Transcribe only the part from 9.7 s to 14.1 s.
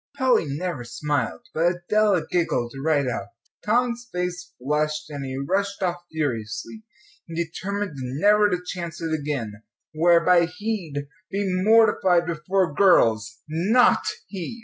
whereby he'd be mortified before girls not